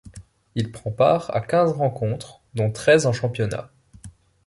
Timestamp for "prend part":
0.71-1.29